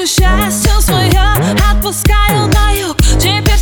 Улыбайся 0.00 0.06
счастью 0.06 0.80
свое 0.80 1.20
Отпускаю 1.70 2.46
на 2.54 2.70
юг 2.70 2.96
Теперь 3.18 3.58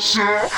shit. 0.00 0.48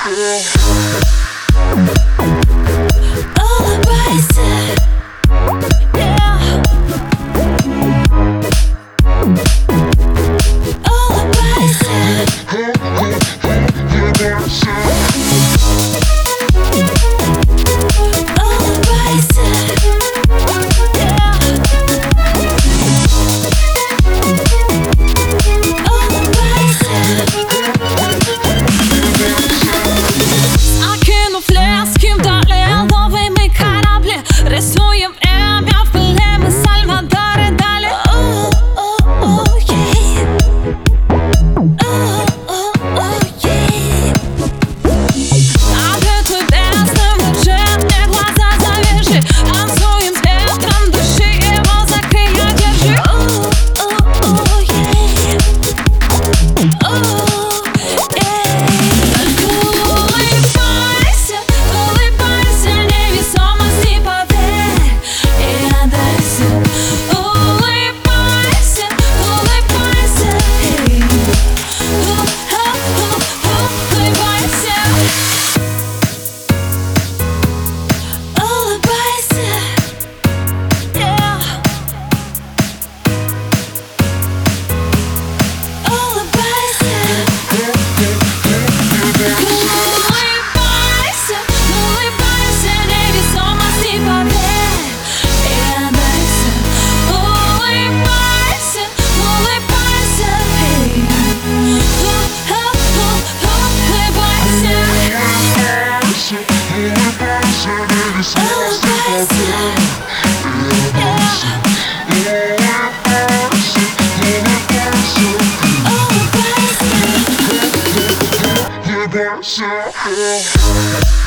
Yeah. 119.61 121.20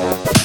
Bye. 0.00 0.39